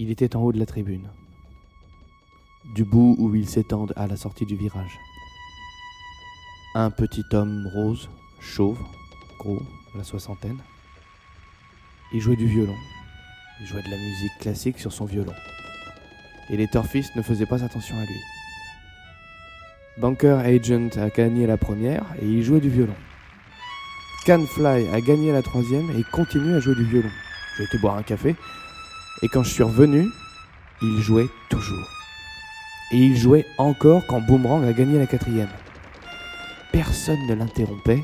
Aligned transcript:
Il 0.00 0.12
était 0.12 0.36
en 0.36 0.42
haut 0.42 0.52
de 0.52 0.60
la 0.60 0.66
tribune, 0.66 1.08
du 2.76 2.84
bout 2.84 3.16
où 3.18 3.34
ils 3.34 3.48
s'étendent 3.48 3.92
à 3.96 4.06
la 4.06 4.16
sortie 4.16 4.46
du 4.46 4.54
virage. 4.54 4.96
Un 6.76 6.92
petit 6.92 7.24
homme 7.32 7.66
rose, 7.74 8.08
chauve, 8.38 8.78
gros, 9.40 9.60
la 9.96 10.04
soixantaine. 10.04 10.58
Il 12.12 12.20
jouait 12.20 12.36
du 12.36 12.46
violon. 12.46 12.76
Il 13.60 13.66
jouait 13.66 13.82
de 13.82 13.90
la 13.90 13.96
musique 13.96 14.38
classique 14.38 14.78
sur 14.78 14.92
son 14.92 15.04
violon. 15.04 15.34
Et 16.48 16.56
les 16.56 16.68
torfistes 16.68 17.16
ne 17.16 17.22
faisaient 17.22 17.46
pas 17.46 17.64
attention 17.64 17.96
à 17.98 18.04
lui. 18.04 18.20
Banker 20.00 20.38
Agent 20.38 20.90
a 20.96 21.08
gagné 21.10 21.48
la 21.48 21.56
première 21.56 22.04
et 22.22 22.24
il 22.24 22.44
jouait 22.44 22.60
du 22.60 22.70
violon. 22.70 22.94
Canfly 24.24 24.86
a 24.94 25.00
gagné 25.00 25.32
la 25.32 25.42
troisième 25.42 25.90
et 25.98 26.04
continue 26.12 26.54
à 26.54 26.60
jouer 26.60 26.76
du 26.76 26.84
violon. 26.84 27.10
J'ai 27.56 27.64
été 27.64 27.78
boire 27.78 27.96
un 27.96 28.04
café 28.04 28.36
et 29.22 29.28
quand 29.28 29.42
je 29.42 29.50
suis 29.50 29.62
revenu, 29.62 30.08
il 30.82 31.00
jouait 31.00 31.28
toujours. 31.48 31.88
Et 32.92 32.96
il 32.96 33.16
jouait 33.16 33.46
encore 33.58 34.06
quand 34.06 34.20
Boomerang 34.20 34.64
a 34.64 34.72
gagné 34.72 34.98
la 34.98 35.06
quatrième. 35.06 35.50
Personne 36.72 37.26
ne 37.26 37.34
l'interrompait. 37.34 38.02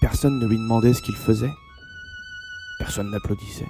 Personne 0.00 0.38
ne 0.38 0.46
lui 0.46 0.56
demandait 0.56 0.94
ce 0.94 1.02
qu'il 1.02 1.16
faisait. 1.16 1.52
Personne 2.78 3.10
n'applaudissait. 3.10 3.68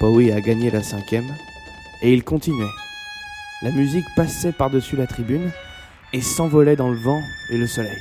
Bowie 0.00 0.30
a 0.32 0.40
gagné 0.40 0.70
la 0.70 0.82
cinquième 0.82 1.34
et 2.02 2.12
il 2.12 2.22
continuait. 2.22 2.64
La 3.62 3.70
musique 3.70 4.04
passait 4.14 4.52
par-dessus 4.52 4.96
la 4.96 5.06
tribune 5.06 5.50
et 6.12 6.20
s'envolait 6.20 6.76
dans 6.76 6.90
le 6.90 6.98
vent 6.98 7.20
et 7.50 7.56
le 7.56 7.66
soleil. 7.66 7.98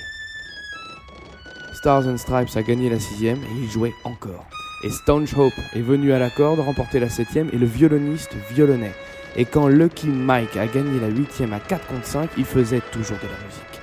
Stars 1.73 2.07
and 2.07 2.17
Stripes 2.17 2.55
a 2.55 2.63
gagné 2.63 2.89
la 2.89 2.99
sixième 2.99 3.41
et 3.41 3.61
il 3.61 3.69
jouait 3.69 3.93
encore. 4.03 4.45
Et 4.83 4.89
Stone 4.89 5.25
Hope 5.35 5.53
est 5.73 5.81
venu 5.81 6.11
à 6.11 6.19
la 6.19 6.29
corde 6.29 6.59
remporter 6.59 6.99
la 6.99 7.09
septième 7.09 7.49
et 7.53 7.57
le 7.57 7.65
violoniste 7.65 8.35
violonnait. 8.51 8.93
Et 9.35 9.45
quand 9.45 9.67
Lucky 9.67 10.07
Mike 10.07 10.57
a 10.57 10.67
gagné 10.67 10.99
la 10.99 11.07
huitième 11.07 11.53
à 11.53 11.59
4 11.59 11.87
contre 11.87 12.05
5, 12.05 12.29
il 12.37 12.45
faisait 12.45 12.81
toujours 12.91 13.17
de 13.17 13.27
la 13.27 13.45
musique. 13.45 13.75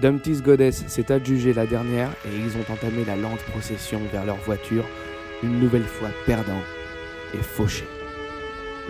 Dumpty's 0.00 0.42
Goddess 0.42 0.86
s'est 0.86 1.10
adjugé 1.10 1.52
la 1.52 1.66
dernière 1.66 2.10
et 2.24 2.36
ils 2.36 2.56
ont 2.56 2.72
entamé 2.72 3.04
la 3.04 3.16
lente 3.16 3.42
procession 3.50 4.00
vers 4.12 4.24
leur 4.24 4.36
voiture, 4.36 4.84
une 5.42 5.58
nouvelle 5.58 5.86
fois 5.86 6.10
perdant 6.24 6.62
et 7.34 7.42
fauché. 7.42 7.84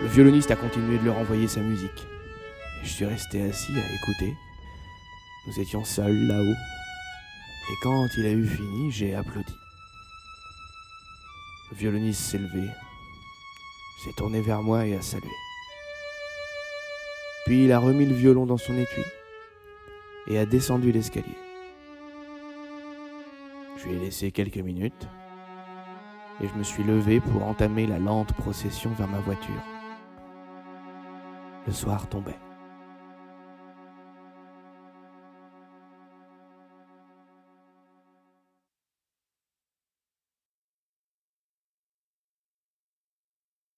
Le 0.01 0.07
violoniste 0.07 0.51
a 0.51 0.55
continué 0.55 0.97
de 0.97 1.05
leur 1.05 1.17
envoyer 1.17 1.47
sa 1.47 1.61
musique. 1.61 2.07
Et 2.81 2.85
je 2.85 2.89
suis 2.89 3.05
resté 3.05 3.41
assis 3.41 3.73
à 3.73 3.93
écouter. 3.93 4.33
Nous 5.47 5.59
étions 5.59 5.83
seuls 5.83 6.27
là-haut. 6.27 6.55
Et 7.71 7.75
quand 7.83 8.07
il 8.17 8.25
a 8.25 8.31
eu 8.31 8.45
fini, 8.45 8.91
j'ai 8.91 9.15
applaudi. 9.15 9.58
Violoniste 11.79 12.23
s'est 12.23 12.37
levé, 12.37 12.67
s'est 14.03 14.11
tourné 14.17 14.41
vers 14.41 14.61
moi 14.61 14.85
et 14.85 14.97
a 14.97 15.01
salué. 15.01 15.31
Puis 17.45 17.63
il 17.63 17.71
a 17.71 17.79
remis 17.79 18.05
le 18.05 18.13
violon 18.13 18.45
dans 18.45 18.57
son 18.57 18.77
étui 18.77 19.03
et 20.27 20.37
a 20.37 20.45
descendu 20.45 20.91
l'escalier. 20.91 21.37
Je 23.77 23.87
lui 23.87 23.95
ai 23.95 23.99
laissé 23.99 24.29
quelques 24.33 24.57
minutes 24.57 25.07
et 26.41 26.49
je 26.49 26.53
me 26.55 26.63
suis 26.63 26.83
levé 26.83 27.21
pour 27.21 27.45
entamer 27.45 27.87
la 27.87 27.97
lente 27.97 28.33
procession 28.33 28.89
vers 28.91 29.07
ma 29.07 29.19
voiture. 29.19 29.63
Le 31.65 31.71
soir 31.71 32.09
tombait. 32.09 32.48